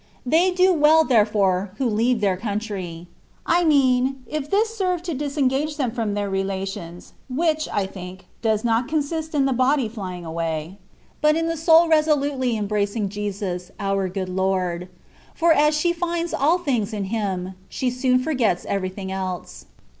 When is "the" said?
9.45-9.53, 11.45-11.55